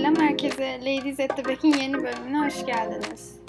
[0.00, 0.80] Selam herkese.
[0.80, 3.40] Ladies at the Back'in yeni bölümüne hoş geldiniz.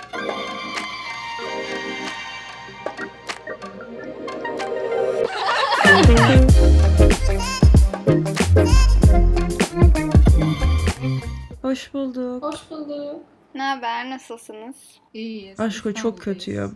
[11.61, 12.43] Hoş bulduk.
[12.43, 13.21] Hoş bulduk.
[13.55, 14.09] Ne haber?
[14.09, 14.75] Nasılsınız?
[15.13, 15.59] İyiyiz.
[15.59, 16.23] Aşko çok İstanbul'dayız.
[16.39, 16.75] kötüyüm.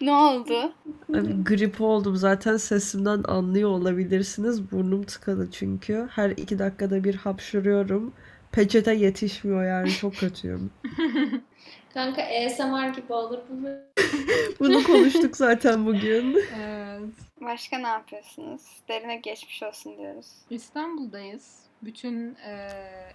[0.00, 0.72] Ne oldu?
[1.08, 4.72] Abi, grip oldum zaten sesimden anlıyor olabilirsiniz.
[4.72, 6.08] Burnum tıkalı çünkü.
[6.10, 8.12] Her iki dakikada bir hapşırıyorum.
[8.52, 10.70] Peçete yetişmiyor yani çok kötüyüm.
[11.94, 13.68] Kanka ASMR gibi olur bu.
[14.60, 16.38] Bunu konuştuk zaten bugün.
[16.60, 17.02] Evet.
[17.40, 18.62] Başka ne yapıyorsunuz?
[18.88, 20.26] Derine geçmiş olsun diyoruz.
[20.50, 21.58] İstanbul'dayız.
[21.82, 22.68] Bütün e,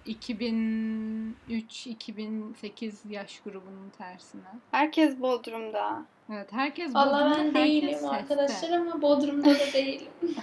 [0.06, 4.42] 2003-2008 yaş grubunun tersine.
[4.70, 6.02] Herkes Bodrum'da.
[6.32, 8.08] Evet herkes Valla Bodrum'da, ben herkes değilim seste.
[8.08, 10.08] arkadaşlar ama Bodrum'da da değilim.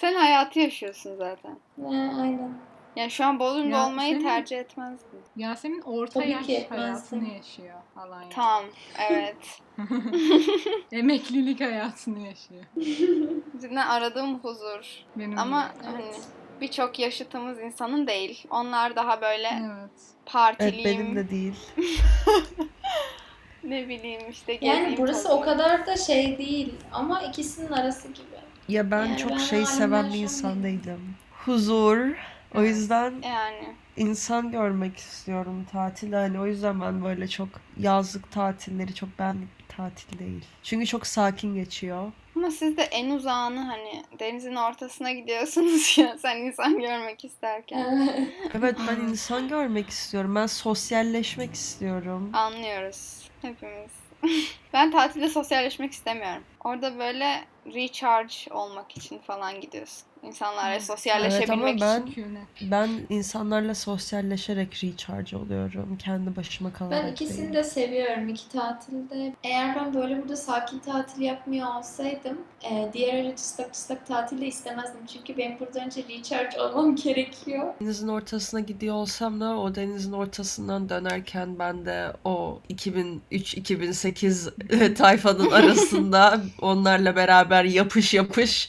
[0.00, 1.58] Sen hayatı yaşıyorsun zaten.
[1.76, 2.52] He, aynen.
[2.96, 5.20] Yani şu an Bodrum'da Ya olmayı tercih etmezdin.
[5.36, 8.34] Yasemin orta Tabii yaş ki hayatını yaşıyor Alanya'da.
[8.34, 8.64] Tamam,
[9.10, 9.60] evet.
[10.92, 12.64] Emeklilik hayatını yaşıyor.
[13.60, 15.04] Cidden aradığım huzur.
[15.16, 15.66] Benim Ama de.
[15.86, 16.04] hani
[16.60, 18.46] birçok yaşıtımız insanın değil.
[18.50, 19.62] Onlar daha böyle Evet.
[19.80, 19.90] Evet
[20.26, 21.54] partiliyim, benim de değil.
[23.64, 24.58] ne bileyim işte.
[24.60, 25.42] Yani burası tozayım.
[25.42, 28.26] o kadar da şey değil ama ikisinin arası gibi.
[28.68, 30.82] Ya ben Yani çok ben şey seven bir an insan değilim.
[30.84, 31.14] değilim.
[31.44, 31.98] Huzur.
[32.54, 32.68] O Evet.
[32.68, 36.12] yüzden Yani insan görmek istiyorum tatil.
[36.12, 40.44] Hani o yüzden ben böyle çok yazlık tatilleri çok benlik tatil değil.
[40.62, 42.12] Çünkü çok sakin geçiyor.
[42.36, 48.10] ama siz de en uzağını hani denizin ortasına gidiyorsunuz ya sen insan görmek isterken.
[48.54, 50.34] Evet ben insan görmek istiyorum.
[50.34, 52.30] Ben sosyalleşmek istiyorum.
[52.32, 53.90] Anlıyoruz hepimiz.
[54.72, 56.42] ben tatilde sosyalleşmek istemiyorum.
[56.64, 60.02] Orada böyle recharge olmak için falan gidiyorsun.
[60.22, 60.82] İnsanlarla Evet.
[60.82, 62.38] sosyalleşebilmek Evet ama ben- için.
[62.70, 65.98] Ben insanlarla sosyalleşerek recharge oluyorum.
[66.04, 67.52] Kendi başıma kalarak Ben ikisini değil.
[67.52, 69.34] de seviyorum iki tatilde.
[69.44, 72.38] Eğer ben böyle burada sakin tatil yapmıyor olsaydım
[72.70, 75.06] e, diğer öyle çıslak çıslak tatil de istemezdim.
[75.06, 77.74] Çünkü benim burada önce recharge olmam gerekiyor.
[77.80, 86.40] Denizin ortasına gidiyor olsam da o denizin ortasından dönerken ben de o 2003-2008 tayfanın arasında
[86.60, 88.68] onlarla beraber yapış yapış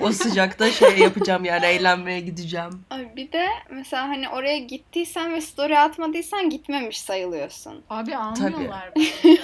[0.00, 2.70] o sıcakta şey yapacağım yani eğlenmeye gideceğim.
[2.90, 7.84] Ay bir de mesela hani oraya gittiysen ve story atmadıysan gitmemiş sayılıyorsun.
[7.90, 9.38] Abi almıyorlar beni.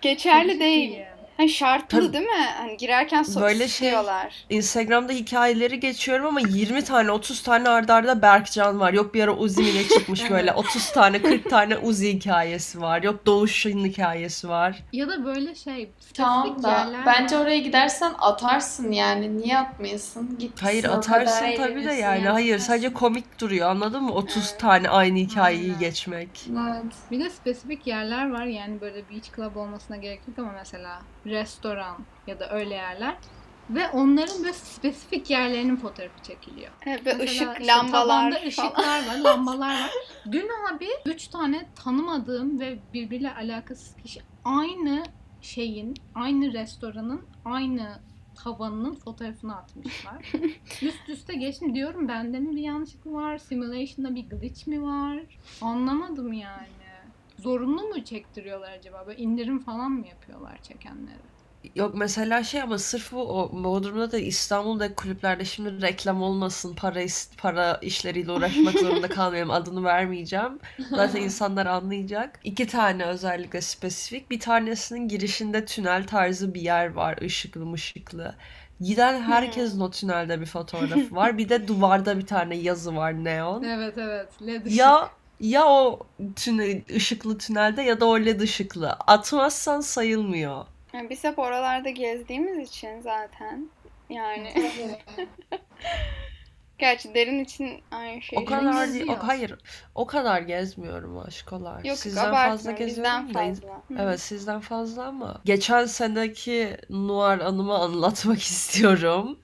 [0.00, 0.88] Geçerli Çok değil.
[0.90, 1.06] ciddiyim.
[1.36, 2.12] Hani şartlı Tabii.
[2.12, 2.46] değil mi?
[2.56, 4.34] Hani girerken so- Böyle şey- istiyorlar.
[4.50, 8.92] Instagram'da hikayeleri geçiyorum ama 20 tane 30 tane ardarda arda Berkcan var.
[8.92, 13.02] Yok bir ara Uzi mi ne çıkmış böyle 30 tane 40 tane Uzi hikayesi var.
[13.02, 14.82] Yok Doğuş'un hikayesi var.
[14.92, 17.42] Ya da böyle şey spesifik Tamam da yerler bence var.
[17.42, 19.38] oraya gidersen atarsın yani.
[19.38, 20.38] Niye atmayasın?
[20.38, 22.28] Git Hayır atarsın tabii de yani.
[22.28, 22.66] Hayır yaparsın.
[22.66, 24.12] sadece komik duruyor anladın mı?
[24.12, 24.60] 30 Evet.
[24.60, 25.78] tane aynı hikayeyi Aynen.
[25.78, 26.28] geçmek.
[26.50, 26.92] Evet.
[27.10, 31.96] Bir de spesifik yerler var yani böyle beach club olmasına gerek yok ama mesela restoran
[32.26, 33.16] ya da öyle yerler
[33.70, 36.72] ve onların böyle spesifik yerlerinin fotoğrafı çekiliyor.
[36.86, 38.46] Evet, böyle ışık, işte lambalar falan.
[38.46, 39.90] ışıklar var, lambalar var.
[40.32, 45.02] Dün abi üç tane tanımadığım ve birbiriyle alakasız kişi aynı
[45.42, 47.98] şeyin, aynı restoranın, aynı
[48.34, 50.32] tavanının fotoğrafını atmışlar.
[50.82, 53.38] Üst üste geçtim diyorum bende mi bir yanlışlık var?
[53.38, 55.18] Simulation'da bir glitch mi var?
[55.60, 56.83] Anlamadım yani.
[57.44, 59.06] Zorunlu mu çektiriyorlar acaba?
[59.06, 61.34] Böyle indirim falan mı yapıyorlar çekenlere?
[61.74, 67.02] Yok mesela şey ama sırf bu o Bodrum'da da İstanbul'da kulüplerde şimdi reklam olmasın para
[67.02, 70.58] is- para işleriyle uğraşmak zorunda kalmayalım adını vermeyeceğim.
[70.94, 72.40] Zaten insanlar anlayacak.
[72.44, 74.30] İki tane özellikle spesifik.
[74.30, 78.34] Bir tanesinin girişinde tünel tarzı bir yer var ışıklı mışıklı.
[78.80, 81.38] Giden herkesin o tünelde bir fotoğrafı var.
[81.38, 83.62] Bir de duvarda bir tane yazı var neon.
[83.62, 84.42] Evet evet.
[84.46, 84.78] LED ışık.
[84.78, 86.06] Ya ya o
[86.36, 88.92] tünel, ışıklı tünelde ya da o led ışıklı.
[88.92, 90.66] Atmazsan sayılmıyor.
[90.92, 93.68] Yani biz hep oralarda gezdiğimiz için zaten.
[94.10, 94.52] Yani.
[96.78, 98.38] gerçi derin için aynı şey.
[98.38, 99.54] O kadar değil, o hayır.
[99.94, 101.76] O kadar gezmiyorum aşkolar.
[101.76, 102.48] Yok yok Sizden abartma.
[102.50, 103.38] fazla Bizden geziyorum da.
[103.38, 103.82] fazla.
[103.98, 109.38] Evet sizden fazla ama geçen seneki Noir anımı anlatmak istiyorum.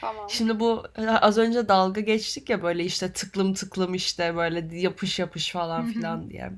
[0.00, 0.26] Tamam.
[0.30, 0.82] Şimdi bu
[1.20, 6.30] az önce dalga geçtik ya böyle işte tıklım tıklım işte böyle yapış yapış falan filan
[6.30, 6.50] diye.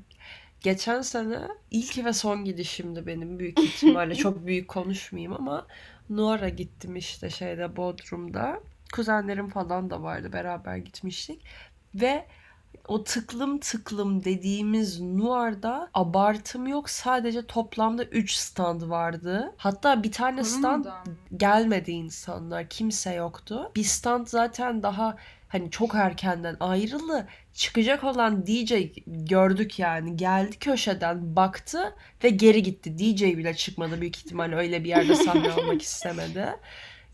[0.61, 1.39] Geçen sene
[1.71, 5.67] ilk ve son gidişimdi benim büyük ihtimalle çok büyük konuşmayayım ama
[6.09, 8.59] Noir'a gittim işte şeyde Bodrum'da.
[8.95, 11.41] Kuzenlerim falan da vardı beraber gitmiştik
[11.95, 12.25] ve
[12.87, 19.53] o tıklım tıklım dediğimiz Noir'da abartım yok sadece toplamda 3 stand vardı.
[19.57, 20.85] Hatta bir tane stand
[21.37, 22.69] gelmedi insanlar.
[22.69, 23.71] Kimse yoktu.
[23.75, 25.15] Bir stand zaten daha
[25.47, 27.27] hani çok erkenden ayrıldı.
[27.53, 28.73] Çıkacak olan DJ
[29.07, 30.17] gördük yani.
[30.17, 32.97] Geldi köşeden baktı ve geri gitti.
[32.97, 36.55] DJ bile çıkmadı büyük ihtimal öyle bir yerde sahne almak istemedi.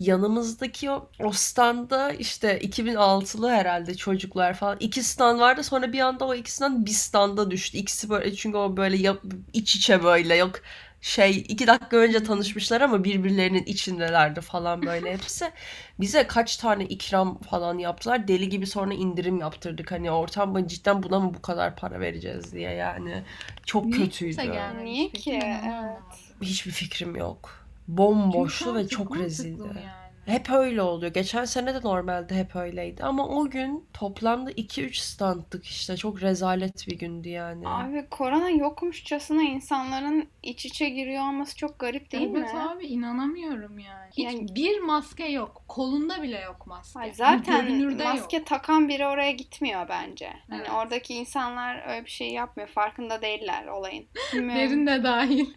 [0.01, 4.77] Yanımızdaki o, o standa işte 2006'lı herhalde çocuklar falan.
[4.80, 7.77] iki stand vardı sonra bir anda o iki stand bir standa düştü.
[7.77, 10.62] İkisi böyle çünkü o böyle yap- iç içe böyle yok
[11.01, 15.51] şey iki dakika önce tanışmışlar ama birbirlerinin içindelerdi falan böyle hepsi.
[16.00, 18.27] Bize kaç tane ikram falan yaptılar.
[18.27, 19.92] Deli gibi sonra indirim yaptırdık.
[19.92, 23.24] Hani ortam cidden buna mı bu kadar para vereceğiz diye yani.
[23.65, 24.51] Çok Niye kötüydü.
[24.83, 25.39] Niye ki?
[25.65, 26.01] Evet.
[26.42, 27.61] Hiçbir fikrim yok.
[27.92, 29.68] Çünkü Bomboştu ve artık çok rezildi.
[29.68, 30.02] yani.
[30.26, 31.14] Hep öyle oluyor.
[31.14, 33.04] Geçen sene de normalde hep öyleydi.
[33.04, 35.98] Ama o gün toplamda 2-3 standtık işte.
[35.98, 37.68] Çok rezalet bir gündü yani.
[37.68, 42.60] Abi korona yokmuşçasına insanların iç içe giriyor olması çok garip değil evet mi?
[42.62, 44.10] abi inanamıyorum yani.
[44.18, 45.64] Hiç Yani- bir maske yok.
[45.68, 47.00] Kolunda bile yok maske.
[47.00, 48.46] Ay Hani zaten maske yok.
[48.48, 50.30] takan biri oraya gitmiyor bence.
[50.50, 50.72] Hani Evet.
[50.76, 52.70] oradaki insanlar öyle bir şey yapmıyor.
[52.70, 54.06] Farkında değiller olayın.
[54.34, 55.46] Derin de dahil.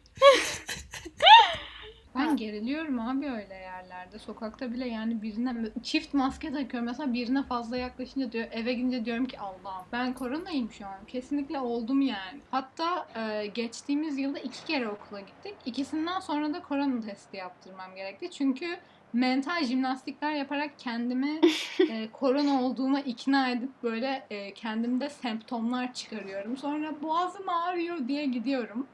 [2.14, 2.20] Ha.
[2.20, 4.19] Ben geriliyorum abi öyle yerlerde.
[4.19, 6.88] Sokakta bile yani birine çift maske takıyorum.
[6.88, 11.05] Mesela birine fazla yaklaşınca diyor eve gidince diyorum ki Allah'ım ben koronayım şu an.
[11.06, 12.40] Kesinlikle oldum yani.
[12.50, 15.55] Hatta e, geçtiğimiz yılda iki kere okula gittik.
[15.66, 18.31] İkisinden sonra da korona testi yaptırmam gerekti.
[18.31, 18.66] Çünkü
[19.12, 21.40] mental jimnastikler yaparak kendimi
[21.90, 26.56] e, korona olduğuma ikna edip böyle e, kendimde semptomlar çıkarıyorum.
[26.56, 28.87] Sonra boğazım ağrıyor diye gidiyorum.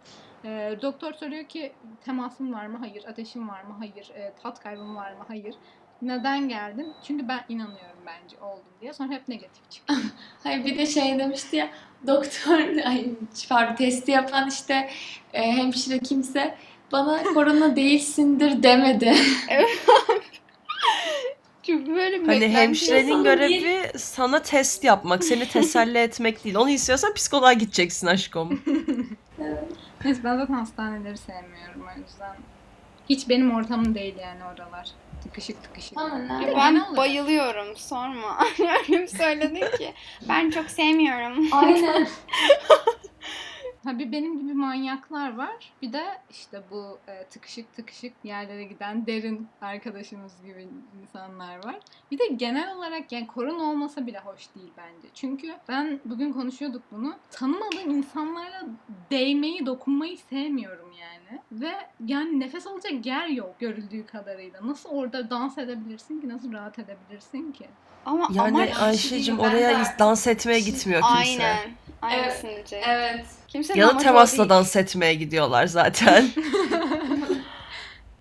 [0.45, 1.73] E, doktor soruyor ki
[2.05, 2.79] temasın var mı?
[2.81, 3.05] Hayır.
[3.05, 3.75] Ateşin var mı?
[3.79, 4.11] Hayır.
[4.15, 5.25] E, tat kaybın var mı?
[5.29, 5.55] Hayır.
[6.03, 6.93] Neden geldin?
[7.03, 8.93] Çünkü ben inanıyorum bence oldum diye.
[8.93, 9.95] Sonra hep negatif çıktı.
[10.43, 11.71] Hayır bir de şey demişti ya
[12.07, 13.07] doktor ay
[13.49, 14.91] pardon testi yapan işte
[15.33, 16.55] e, hemşire kimse
[16.93, 19.15] bana korona değilsindir demedi.
[21.63, 26.57] Çünkü böyle bir Hani hemşirenin sana görevi sana test yapmak, seni teselli etmek değil.
[26.57, 28.63] Onu istiyorsan psikoloğa gideceksin aşkım.
[30.05, 32.37] Neyse ben zaten hastaneleri sevmiyorum o yüzden.
[33.09, 34.89] Hiç benim ortamım değil yani oralar.
[35.23, 35.99] Tıkışık tıkışık.
[35.99, 36.01] De
[36.57, 38.39] Ben olarak- bayılıyorum sorma.
[38.61, 39.95] Öyle bir söyledin ki.
[40.29, 41.49] Ben çok sevmiyorum.
[41.53, 42.09] Aynen.
[43.85, 45.73] Ha bir benim gibi manyaklar var.
[45.83, 50.69] Bir de işte bu e, tıkışık tıkışık yerlere giden derin arkadaşımız gibi
[51.03, 51.79] insanlar var.
[52.11, 55.09] Bir de genel olarak yani korona olmasa bile hoş değil bence.
[55.15, 57.15] Çünkü ben bugün konuşuyorduk bunu.
[57.31, 58.63] Tanımadığım insanlarla
[59.11, 61.41] değmeyi, dokunmayı sevmiyorum yani.
[61.53, 61.73] Ve
[62.07, 64.61] yani nefes alacak yer yok görüldüğü kadarıyla.
[64.69, 66.29] Nasıl orada dans edebilirsin ki?
[66.29, 67.67] Nasıl rahat edebilirsin ki?
[68.07, 71.15] Ama Yani amaç Ayşe'cim oraya dans etmeye gitmiyor kimse.
[71.15, 71.71] aynen.
[72.03, 72.85] Aynısını diyecek.
[72.89, 73.27] Evet.
[73.49, 76.29] Kimsenin Ya da amacı o temasla dans etmeye gidiyorlar zaten.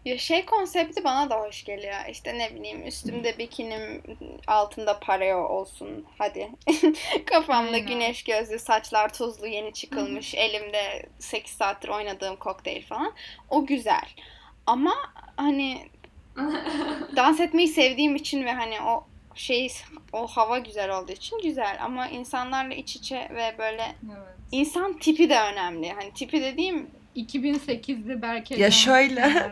[0.05, 1.95] Ya şey konsepti bana da hoş geliyor.
[2.09, 4.03] İşte ne bileyim üstümde bikinim,
[4.47, 6.05] altımda pareo olsun.
[6.17, 6.49] Hadi.
[7.25, 7.87] Kafamda Aynen.
[7.87, 10.35] güneş gözlü, saçlar tuzlu, yeni çıkılmış.
[10.35, 13.13] elimde 8 saattir oynadığım kokteyl falan.
[13.49, 14.05] O güzel.
[14.65, 14.93] Ama
[15.37, 15.89] hani
[17.15, 19.07] dans etmeyi sevdiğim için ve hani o
[19.39, 19.73] şey
[20.13, 24.35] o hava güzel olduğu için güzel ama insanlarla iç içe ve böyle Evet.
[24.51, 25.91] insan tipi de önemli.
[25.91, 29.51] Hani tipi dediğim 2008'li Berke Ya şöyle.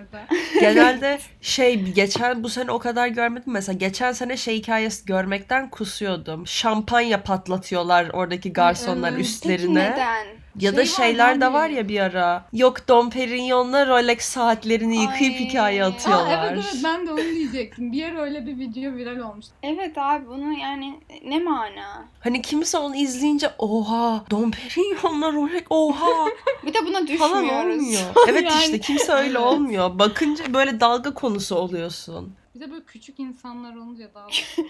[0.59, 3.53] Genelde şey geçen bu sene o kadar görmedim.
[3.53, 6.47] Mesela geçen sene şey hikayesi görmekten kusuyordum.
[6.47, 9.17] Şampanya patlatıyorlar oradaki garsonlar evet.
[9.17, 9.91] peki üstlerine.
[9.91, 10.27] neden?
[10.59, 12.45] Ya da Şey var şeyler de var ya bir ara.
[12.53, 15.39] Yok Dom Perignon'la Rolex saatlerini yıkayıp Ay.
[15.45, 16.53] hikaye Aa, Aa, atıyorlar.
[16.53, 17.91] evet evet ben de onu diyecektim.
[17.91, 19.53] Bir yer öyle bir video viral olmuştu.
[19.63, 22.05] Evet abi bunu yani ne mana?
[22.19, 26.25] Hani kimse onu izleyince oha Dom Perignon'la Rolex oha
[26.65, 27.07] Bir de buna falan
[27.43, 27.79] düşmüyoruz.
[27.83, 28.01] olmuyor.
[28.29, 29.99] Evet Yani- işte kimse öyle olmuyor.
[29.99, 32.33] Bakınca böyle dalga konusu oluyorsun.
[32.55, 34.69] Bir de böyle küçük insanlar olunca daha da oluyor.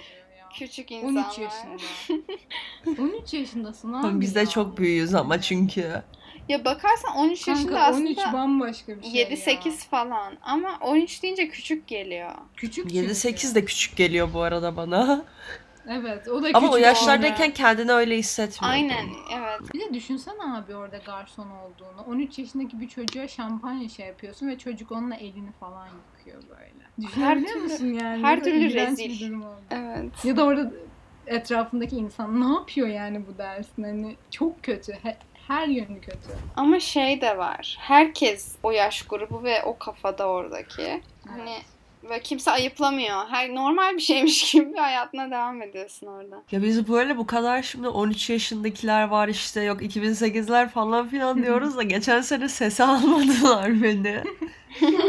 [0.54, 1.26] Küçük insanlar.
[1.26, 3.02] 13 yaşında.
[3.02, 4.46] 13 yaşındasın abi biz de ya.
[4.46, 6.04] çok büyüğüz ama çünkü.
[6.50, 9.74] Ya bakarsan 13 yaşında Kanka 13 aslında bambaşka bir şey 7-8 ya.
[9.92, 12.32] falan ama 13 deyince küçük geliyor.
[12.56, 13.56] Küçük 7-8 çünkü.
[13.56, 15.26] de küçük geliyor bu arada bana.
[15.90, 17.54] Evet o da Ama o yaşlardayken oldu.
[17.54, 18.80] kendini öyle hissetmiyordum.
[18.80, 19.74] Aynen evet.
[19.74, 22.02] Bir de düşünsene abi orada garson olduğunu.
[22.08, 27.08] 13 yaşındaki bir çocuğa şampanya şey yapıyorsun ve çocuk onunla elini falan yıkıyor böyle.
[27.08, 28.24] Düşünebiliyor türlü- musun yani?
[28.24, 29.10] her türlü rezil.
[29.10, 29.56] bir durum oldu.
[29.72, 30.26] Evet.
[30.26, 30.72] Ya da orada
[31.28, 33.84] etrafındaki insan ne yapıyor yani bu dersin?
[33.84, 34.94] Hani çok kötü.
[34.94, 35.18] He-
[35.48, 36.30] her yönü kötü.
[36.56, 37.78] Ama şey de var.
[37.80, 41.02] Herkes o yaş grubu ve o kafada oradaki.
[41.28, 41.58] Hani
[42.10, 43.26] ve kimse ayıplamıyor.
[43.30, 46.44] Her normal bir şeymiş gibi hayatına devam ediyorsun orada.
[46.52, 51.78] Ya biz böyle bu kadar şimdi 13 yaşındakiler var işte yok 2008'ler falan filan diyoruz
[51.78, 54.24] da geçen sene sesi almadılar beni.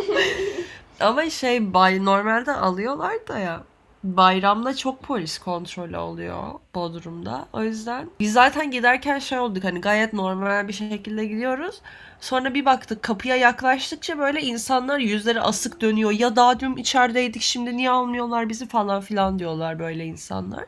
[1.00, 3.64] Ama şey bay normalde alıyorlar da ya.
[4.05, 7.49] bayramda çok polis kontrolü oluyor Bodrum'da.
[7.52, 11.81] O yüzden biz zaten giderken şey olduk hani gayet normal bir şekilde gidiyoruz.
[12.21, 16.11] Sonra bir baktık kapıya yaklaştıkça böyle insanlar yüzleri asık dönüyor.
[16.11, 20.67] Ya daha dün içerideydik şimdi niye almıyorlar bizi falan filan diyorlar böyle insanlar.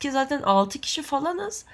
[0.00, 1.64] Ki zaten 6 kişi falanız.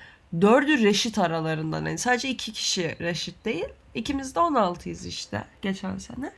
[0.41, 1.87] Dördü reşit aralarından.
[1.87, 3.69] Yani sadece iki kişi reşit değil.
[3.95, 6.33] İkimiz de 16'yız işte geçen sene.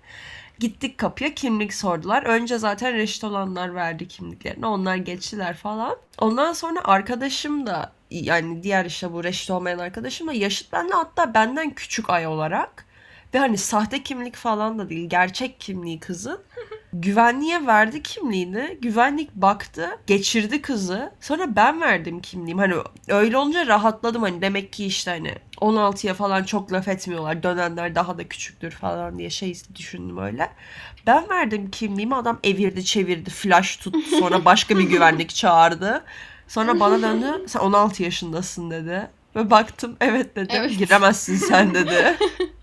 [0.62, 2.22] Gittik kapıya kimlik sordular.
[2.22, 4.66] Önce zaten reşit olanlar verdi kimliklerini.
[4.66, 5.96] Onlar geçtiler falan.
[6.18, 11.34] Ondan sonra arkadaşım da yani diğer işte bu reşit olmayan arkadaşım da yaşıt benle hatta
[11.34, 12.86] benden küçük ay olarak.
[13.34, 15.08] Ve hani sahte kimlik falan da değil.
[15.08, 16.40] Gerçek kimliği kızın.
[16.92, 18.78] Güvenliğe verdi kimliğini.
[18.82, 19.90] Güvenlik baktı.
[20.06, 21.12] Geçirdi kızı.
[21.20, 22.60] Sonra ben verdim kimliğimi.
[22.60, 22.74] Hani
[23.08, 24.22] öyle olunca rahatladım.
[24.22, 27.42] Hani demek ki işte hani 16'ya falan çok laf etmiyorlar.
[27.42, 30.50] Dönenler daha da küçüktür falan diye şey düşündüm öyle.
[31.06, 32.14] Ben verdim kimliğimi.
[32.14, 33.30] Adam evirdi çevirdi.
[33.30, 34.16] Flash tuttu.
[34.18, 36.04] Sonra başka bir güvenlik çağırdı.
[36.48, 37.44] Sonra bana döndü.
[37.46, 39.10] Sen 16 yaşındasın dedi.
[39.36, 40.56] Ve baktım evet dedim.
[40.58, 40.78] Evet.
[40.78, 42.16] Giremezsin sen dedi.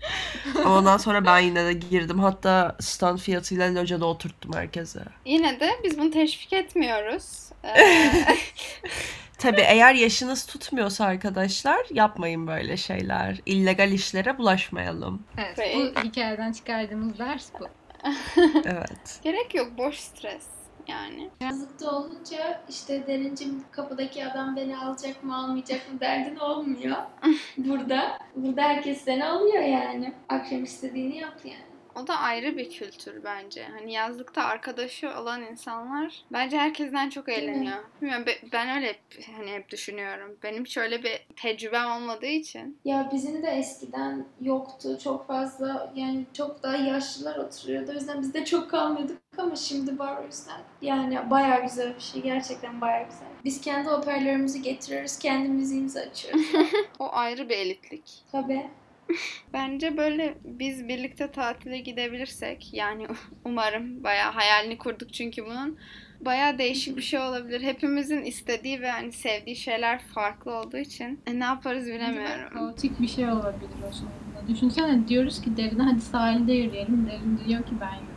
[0.64, 2.18] Ama ondan sonra ben yine de girdim.
[2.20, 5.00] Hatta stand fiyatıyla locada oturttum herkese.
[5.24, 7.50] Yine de biz bunu teşvik etmiyoruz.
[7.64, 7.70] Ee,
[9.38, 13.40] Tabii eğer yaşınız tutmuyorsa arkadaşlar yapmayın böyle şeyler.
[13.46, 15.22] İllegal işlere bulaşmayalım.
[15.38, 17.68] Evet, Ve- bu hikayeden çıkardığımız ders bu.
[18.64, 19.20] Evet.
[19.22, 20.42] gerek yok boş stres
[20.88, 21.30] yani.
[21.40, 26.96] Yazlıkta olunca işte derincim kapıdaki adam beni alacak mı almayacak mı derdin olmuyor.
[27.56, 28.18] Burada.
[28.36, 30.12] Burada herkes seni alıyor yani.
[30.28, 31.70] Akşam istediğini yap yani.
[31.94, 33.64] O da ayrı bir kültür bence.
[33.64, 37.76] Hani yazlıkta arkadaşı olan insanlar bence herkesten çok eğleniyor.
[38.02, 39.00] Bilmiyorum be- ben öyle hep,
[39.36, 40.36] hani hep düşünüyorum.
[40.42, 42.78] Benim hiç öyle bir tecrübem olmadığı için.
[42.84, 47.90] Ya bizim de eskiden yoktu çok fazla yani çok daha yaşlılar oturuyordu.
[47.90, 50.60] O yüzden biz de çok kalmıyorduk ama şimdi var o yüzden.
[50.82, 52.22] Yani bayağı güzel bir şey.
[52.22, 53.28] Gerçekten bayağı güzel.
[53.44, 55.18] Biz kendi hoparlörümüzü getiriyoruz.
[55.18, 56.46] Kendi müziğimizi açıyoruz.
[56.98, 58.24] O ayrı bir elitlik.
[58.32, 58.66] Tabii.
[59.52, 63.06] Bence böyle biz birlikte tatile gidebilirsek yani
[63.44, 65.78] umarım bayağı hayalini kurduk çünkü bunun
[66.20, 67.60] bayağı değişik bir şey olabilir.
[67.62, 72.54] Hepimizin istediği ve hani sevdiği şeyler farklı olduğu için e, ne yaparız bilemiyorum.
[72.54, 74.48] Kaotik bir şey olabilir o sonunda.
[74.48, 77.06] Düşünsene diyoruz ki Derine hadi sahilde yürüyelim.
[77.10, 78.09] Derin diyor ki ben yürüyorum.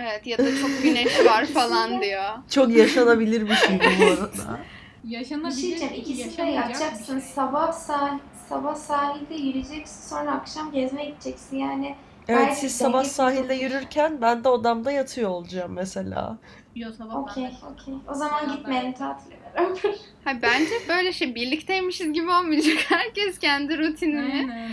[0.00, 2.24] Evet ya da çok güneş var falan diyor.
[2.50, 4.58] Çok yaşanabilir bir şey bu arada.
[5.04, 5.94] Bir Yaşanabilir şey diyeceğim.
[5.94, 7.20] ki İkisini de bir yapacaksın.
[7.20, 7.28] şey.
[7.34, 10.08] Sabah sahil, sabah sahilde yürüyeceksin.
[10.08, 11.56] Sonra akşam gezmeye gideceksin.
[11.56, 11.94] Yani
[12.28, 16.38] Evet siz denge sabah sahilde yürürken ben de odamda yatıyor olacağım mesela.
[16.74, 17.94] Yo sabah okey ben de- okey.
[18.08, 19.78] O zaman gitmeyelim tatile beraber.
[20.24, 22.76] Ha, bence böyle şey birlikteymişiz gibi olmayacak.
[22.88, 24.70] Herkes kendi rutinini Aynen.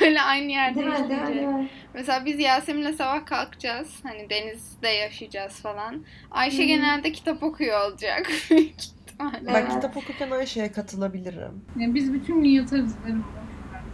[0.00, 0.94] böyle aynı yerde Değil mi?
[0.94, 1.10] Değil mi?
[1.10, 1.48] Değil işleyecek.
[1.54, 1.68] mi?
[1.94, 3.88] Mesela biz Yasemin'le sabah kalkacağız.
[4.02, 6.04] Hani denizde yaşayacağız falan.
[6.30, 6.66] Ayşe Hı.
[6.66, 8.30] genelde kitap okuyor olacak.
[8.50, 9.40] Büyük ihtimalle.
[9.46, 9.72] Ben Evet.
[9.72, 11.64] kitap okurken Ayşe'ye katılabilirim.
[11.76, 13.24] Yani biz bütün gün yatarız derim.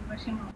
[0.09, 0.51] Uğraşamam.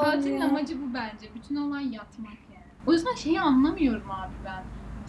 [0.00, 0.46] Tatilin Ya.
[0.46, 1.26] amacı bu bence.
[1.34, 2.64] Bütün olay yatmak yani.
[2.86, 4.62] O yüzden şeyi anlamıyorum abi ben.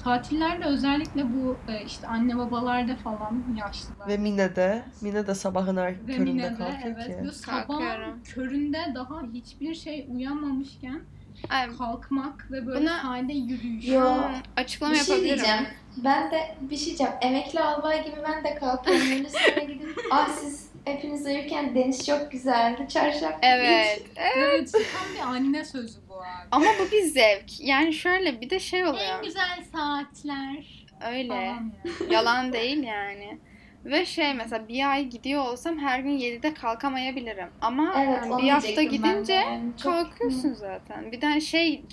[0.03, 4.07] Tatillerde özellikle bu e, işte anne babalarda falan yaşlılar.
[4.07, 4.83] Ve Mine'de.
[5.01, 7.05] Mine de sabahın er Ve köründe Mine'de, kalkıyor evet.
[7.07, 7.15] ki.
[7.19, 8.23] Böyle sabah Kalkıyorum.
[8.23, 11.01] köründe daha hiçbir şey uyanmamışken
[11.49, 13.87] Ay, kalkmak ve böyle Buna- sahilde yürüyüş.
[13.87, 14.13] Yo.
[14.57, 15.35] açıklama Bir şey yapabilirim.
[15.43, 15.65] diyeceğim.
[16.03, 17.13] Ben de bir şey diyeceğim.
[17.21, 19.01] Emekli albay gibi ben de kalkıyorum.
[19.29, 22.87] Sonra gidip ah siz hepiniz uyurken deniz çok güzeldi.
[22.89, 24.01] Çarşaf Evet.
[24.35, 26.47] Evet, tam bir anne sözü bu abi.
[26.51, 27.59] Ama bu bir zevk.
[27.59, 29.23] Yani şöyle bir de şey En oluyor.
[29.23, 31.27] güzel saatler Öyle.
[31.27, 32.13] falan yani.
[32.13, 33.37] Yalan değil yani.
[33.85, 37.47] Ve şey mesela bir ay gidiyor olsam her gün 7'de kalkamayabilirim.
[37.61, 39.71] Ama Evet, yani bir hafta gidince yani.
[39.83, 41.11] Çok- kalkıyorsun zaten.
[41.11, 41.83] Bir de şey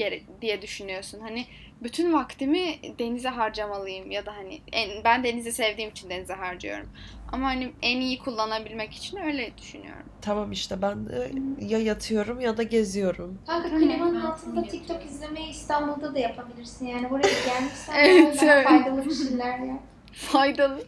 [0.40, 1.20] diye düşünüyorsun.
[1.20, 1.46] Hani
[1.82, 6.88] bütün vaktimi denize harcamalıyım ya da hani en, ben denizi sevdiğim için denize harcıyorum.
[7.32, 10.06] Ama hani en iyi kullanabilmek için öyle düşünüyorum.
[10.22, 11.30] Tamam işte ben de
[11.60, 13.38] ya yatıyorum ya da geziyorum.
[13.46, 16.86] Kanka klimanın altında TikTok izlemeyi İstanbul'da da yapabilirsin.
[16.86, 18.66] Yani buraya gelmişsen Evet, daha evet.
[18.66, 19.80] faydalı bir şeyler yap.
[20.12, 20.84] Faydalı.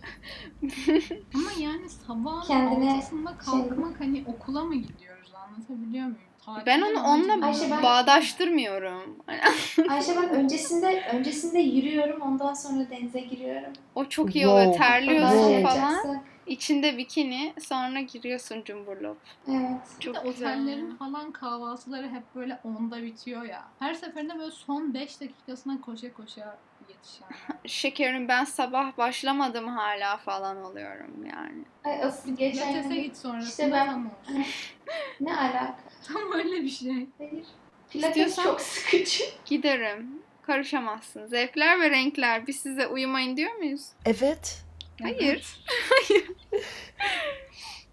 [1.35, 6.19] Ama yani sabah Kendine altısında kalkmak hani okula mı gidiyoruz anlatabiliyor muyum?
[6.45, 7.47] Tatilin Ben onu onunla.
[7.47, 9.17] Ayşe, ben- bağdaştırmıyorum.
[9.88, 13.73] Ayşe ben öncesinde öncesinde yürüyorum ondan sonra denize giriyorum.
[13.95, 14.52] o çok iyi Wow.
[14.52, 14.67] oluyor.
[14.75, 15.62] Ondan Terliyorsun Wow.
[15.69, 16.23] falan.
[16.47, 19.19] İçinde bikini sonra giriyorsun cumburlop.
[19.49, 19.81] Evet.
[19.99, 20.52] Bir Çok de güzel.
[20.52, 23.62] otellerin falan kahvaltıları hep böyle onda bitiyor ya.
[23.79, 26.59] Her seferinde böyle son 5 dakikasına koşa koşa
[26.89, 27.29] yetişen.
[27.67, 31.65] Şekerim ben sabah başlamadım hala falan oluyorum yani.
[31.85, 34.12] Ay asıl geçen Pilates'e gün git sonrasında İşte ben- tam
[35.21, 35.77] ne alaka?
[36.09, 37.07] Tam öyle bir şey.
[37.19, 37.45] Hayır.
[37.91, 39.25] Pilates İstiyorsan- çok sıkıcı.
[39.45, 40.23] Giderim.
[40.43, 41.27] karışamazsın.
[41.27, 42.47] Zevkler ve renkler.
[42.47, 43.87] Biz size uyumayın diyor muyuz?
[44.07, 44.62] Evet.
[45.03, 45.65] Hayır.
[45.91, 46.27] Hayır.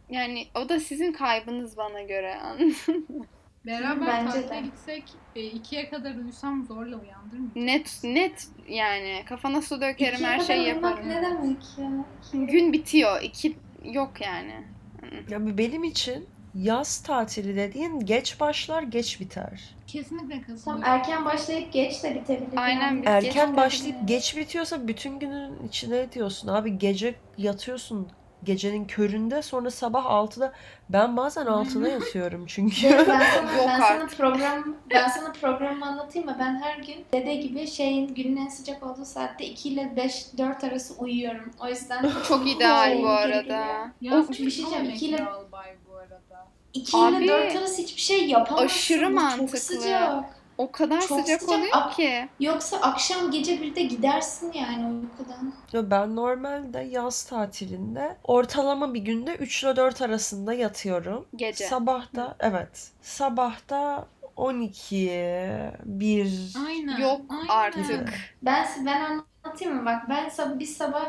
[0.09, 2.35] Yani o da sizin kaybınız bana göre.
[2.35, 3.25] anladın mı?
[3.65, 4.61] Beraber Bence tatile de.
[4.61, 5.03] gitsek
[5.35, 7.55] e, ikiye kadar uyusam zorla uyandırmayacak.
[7.55, 11.09] net net yani kafana su dökerim İkiye her kadar şeyi uyumak yaparım.
[11.09, 11.89] Ne demek ya?
[12.45, 13.21] Gün bitiyor.
[13.21, 14.53] İki yok yani.
[15.29, 19.75] Ya benim için yaz tatili dediğin geç başlar geç biter.
[19.87, 20.83] Kesinlikle Tam katılıyorum.
[20.85, 22.57] erken başlayıp geç de bitebilir.
[22.57, 23.01] Aynen, yani.
[23.01, 24.05] biz Erken geç başlayıp tabii.
[24.05, 26.47] geç bitiyorsa bütün günün içine diyorsun.
[26.47, 28.07] Abi gece yatıyorsun
[28.43, 30.53] gecenin köründe sonra sabah 6'da
[30.89, 32.87] ben bazen 6'da yatıyorum çünkü.
[32.87, 34.17] Evet, ben sana, Yok ben sana artık.
[34.17, 36.35] program ben sana programımı anlatayım mı?
[36.39, 40.63] Ben her gün dede gibi şeyin günün en sıcak olduğu saatte 2 ile 5 4
[40.63, 41.51] arası uyuyorum.
[41.61, 43.91] O yüzden Çok ideal bu arada.
[44.01, 46.47] Ya bir şey diyeceğim, emekli albay bu arada.
[46.73, 48.65] 2 Abi, ile 4 arası hiçbir şey yapamazsın.
[48.65, 49.47] aşırı Bu mantıklı.
[49.47, 50.38] Çok sıcak.
[50.59, 51.57] O kadar Çok sıcak, sıcak.
[51.59, 52.29] oluyor Ak- ki.
[52.39, 55.53] Yoksa akşam gece 1'de gidersin yani uykudan.
[55.73, 61.25] Ya ben normalde yaz tatilinde ortalama bir günde 3 ile 4 arasında yatıyorum.
[61.35, 61.65] Gece.
[61.65, 62.91] Sabahta evet.
[63.01, 64.95] Sabahta 12,
[65.85, 66.97] 1 Aynen.
[66.97, 67.47] Yok aynen.
[67.47, 68.13] artık.
[68.41, 69.01] Ben ben
[69.45, 69.85] anlatayım mı?
[69.85, 71.05] Bak ben sabah bir sabah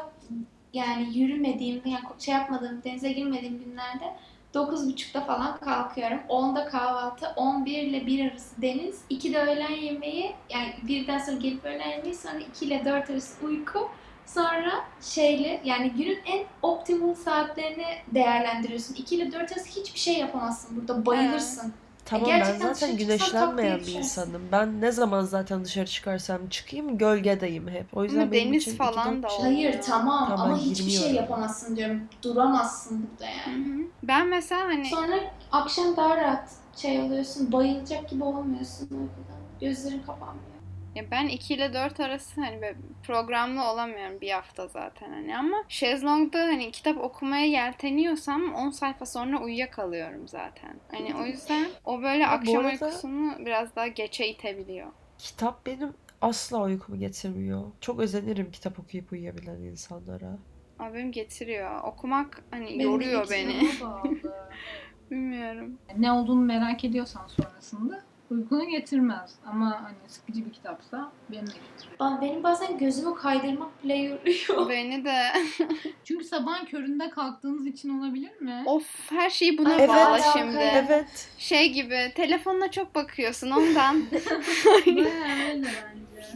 [0.73, 4.17] yani yürümediğim, yani şey yapmadığım, denize girmediğim günlerde
[4.55, 6.19] 9.30'da falan kalkıyorum.
[6.29, 11.91] 10'da kahvaltı, 11 ile 1 arası deniz, 2'de öğlen yemeği, yani birden sonra gelip öğlen
[11.91, 13.89] yemeği, sonra 2 ile 4 arası uyku.
[14.27, 18.95] Sonra şeyle yani günün en optimal saatlerini değerlendiriyorsun.
[18.95, 21.07] 2 ile 4 arası hiçbir şey yapamazsın burada.
[21.07, 21.73] Bayılırsın.
[22.05, 24.43] Tamam ben gerçekten zaten güneşlenmeyen bir insanım.
[24.53, 27.97] Ben ne zaman zaten dışarı çıkarsam çıkayım gölgedeyim hep.
[27.97, 29.55] O yüzden Ama benim deniz için falan da şey- olmuyor.
[29.55, 31.17] Hayır tamam Tamam, ama hiçbir şey girmiyorum.
[31.17, 32.01] yapamazsın diyorum.
[32.23, 33.65] Duramazsın burada yani.
[33.65, 33.87] hı.
[34.03, 35.15] Ben mesela hani Sonra
[35.53, 37.53] akşam daha rahat şey oluyorsun.
[37.53, 39.41] Bayılacak gibi olmuyorsun uykudan.
[39.61, 40.50] Gözlerin kapanmıyor.
[40.95, 45.57] Ya ben 2 ile 4 arası hani böyle programlı olamıyorum bir hafta zaten hani ama
[45.69, 50.75] şezlongda hani kitap okumaya yelteniyorsam 10 sayfa sonra uyuyakalıyorum zaten.
[50.91, 54.87] Hani o yüzden o böyle Ya akşam arada- uykusunu biraz daha geçe itebiliyor.
[55.19, 57.63] Kitap benim asla uykumu getirmiyor.
[57.81, 60.39] Çok özenirim kitap okuyup uyuyabilen insanlara.
[60.79, 61.81] Ama benim getiriyor.
[61.85, 63.69] Okumak hani Benim yoruyor beni.
[65.11, 65.79] Bilmiyorum.
[65.99, 68.01] ne olduğunu merak ediyorsan sonrasında
[68.31, 69.35] uykunu getirmez.
[69.47, 71.97] Ama hani sıkıcı bir kitapsa beni de getiriyor.
[72.01, 74.69] Ben, benim bazen gözümü kaydırmak bile yoruyor.
[74.71, 75.23] Beni de
[76.05, 78.63] Çünkü sabahın köründe kalktığınız için olabilir mi?
[78.67, 80.57] of her şeyi buna Ay, bağla evet, şimdi.
[80.57, 80.85] evet.
[80.89, 81.29] Evet.
[81.39, 84.03] Şey gibi telefonuna çok bakıyorsun ondan.
[84.87, 86.29] Bayağı öyle bence.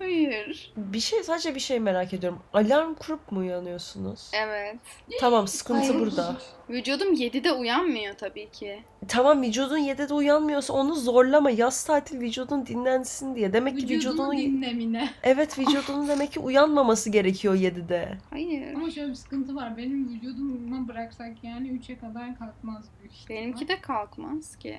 [0.00, 0.72] Hayır.
[0.76, 2.38] Bir şey sadece bir şey merak ediyorum.
[2.52, 4.30] Alarm kurup mu uyanıyorsunuz?
[4.34, 4.76] Evet.
[5.20, 6.00] Tamam sıkıntı Hayır.
[6.00, 6.36] burada.
[6.70, 8.82] Vücudum 7'de uyanmıyor tabii ki.
[9.08, 11.50] Tamam vücudun 7'de uyanmıyorsa onu zorlama.
[11.50, 13.52] Yaz tatil vücudun dinlensin diye.
[13.52, 15.10] Demek ki Vücudunun vücudunun dinlemine.
[15.22, 18.18] Evet vücudunun demek ki uyanmaması gerekiyor 7'de.
[18.30, 18.74] Hayır.
[18.74, 19.76] Ama şöyle bir sıkıntı var.
[19.76, 23.40] Benim vücuduma bıraksak yani 3'e kadar kalkmaz büyük ihtimal.
[23.40, 24.78] Benimki de kalkmaz ki.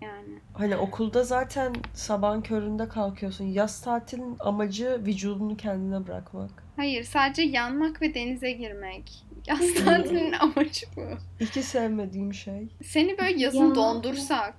[0.00, 0.38] Yani.
[0.54, 3.44] Hani okulda zaten sabahın köründe kalkıyorsun.
[3.44, 6.50] Yaz tatilin amacı vücudunu kendine bırakmak.
[6.76, 9.24] Hayır sadece yanmak ve denize girmek.
[9.46, 11.02] Yaz tatilinin amacı bu.
[11.40, 12.68] İki sevmediğim şey.
[12.84, 13.74] Seni böyle yazın Ya.
[13.74, 14.54] dondursak.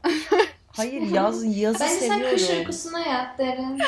[0.67, 2.59] Hayır yaz yazı Bence sen kış seviyorum.
[2.59, 3.77] uykusuna yat derin.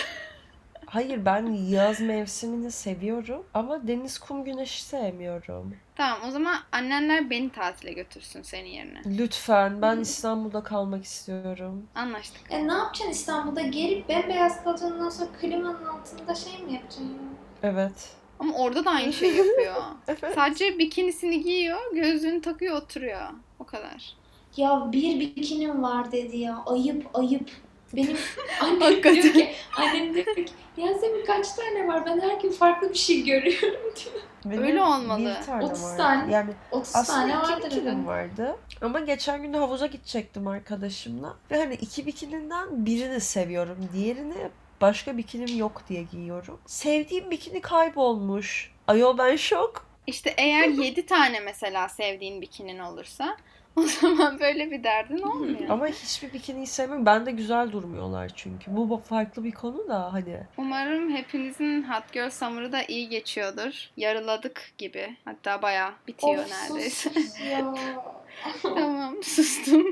[0.89, 5.75] Hayır ben yaz mevsimini seviyorum ama deniz kum güneşi sevmiyorum.
[5.95, 9.01] tamam o zaman annenler beni tatile götürsün senin yerine.
[9.17, 11.87] Lütfen ben İstanbul'da kalmak istiyorum.
[11.95, 12.41] Anlaştık.
[12.49, 13.61] E ne yapacaksın İstanbul'da?
[13.61, 17.17] Gelip bembeyaz kalacaksın ondan sonra klimanın altında şey mi yapacaksın?
[17.63, 18.09] Evet.
[18.39, 19.75] Ama orada da aynı şey yapıyor.
[20.07, 20.35] Evet.
[20.35, 23.21] Sadece bikinisini giyiyor, gözlüğünü takıyor, oturuyor.
[23.59, 24.13] O kadar.
[24.57, 26.63] Ya bir bikinim var dedi ya.
[26.65, 27.49] Ayıp ayıp.
[27.93, 28.17] Benim
[28.61, 29.23] annem Hakikaten.
[29.23, 30.45] diyor ki, annem diyor ki
[30.77, 32.05] Yasemin kaç tane var?
[32.05, 34.21] Ben her gün farklı bir şey görüyorum diyor.
[34.45, 35.35] Benim Öyle olmalı.
[35.39, 35.97] Bir tane 30 vardı.
[35.97, 36.33] tane.
[36.33, 38.55] Yani 30 Aslında tane vardır bikinim vardı.
[38.81, 41.35] Ama geçen gün de havuza gidecektim arkadaşımla.
[41.51, 43.89] Ve hani iki bikininden birini seviyorum.
[43.93, 44.35] Diğerini
[44.81, 46.59] başka bikinim yok diye giyiyorum.
[46.65, 48.71] Sevdiğim bikini kaybolmuş.
[48.87, 49.85] Ayol ben şok.
[50.07, 53.37] İşte eğer 7 tane mesela sevdiğin bikinin olursa
[53.77, 55.69] o zaman böyle bir derdin olmuyor.
[55.69, 57.05] Ama hiçbir bikiniyi sevmiyorum.
[57.05, 58.75] Bende güzel durmuyorlar çünkü.
[58.75, 60.39] Bu farklı bir konu da hani.
[60.57, 63.89] Umarım hepinizin Hot Girl Summer'ı da iyi geçiyordur.
[63.97, 65.15] Yarıladık gibi.
[65.25, 67.11] Hatta bayağı bitiyor Of, neredeyse.
[68.61, 69.85] tamam sustum.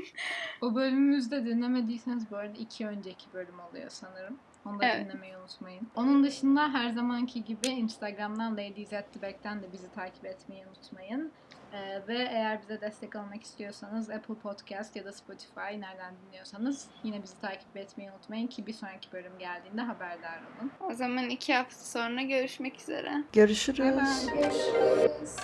[0.62, 4.38] O bölümümüzde dinlemediyseniz bu arada iki önceki bölüm oluyor sanırım.
[4.66, 5.04] Onu da Evet.
[5.04, 5.88] dinlemeyi unutmayın.
[5.96, 11.32] Onun dışında her zamanki gibi Instagram'dan Ladies at the Back'ten de bizi takip etmeyi unutmayın.
[11.72, 17.22] Ee, ve eğer bize destek olmak istiyorsanız Apple Podcast ya da Spotify nereden dinliyorsanız yine
[17.22, 20.70] bizi takip etmeyi unutmayın ki bir sonraki bölüm geldiğinde haberdar olun.
[20.90, 23.12] O zaman iki hafta sonra görüşmek üzere.
[23.32, 23.78] Görüşürüz.
[23.78, 23.94] Bye
[24.34, 25.36] görüşürüz.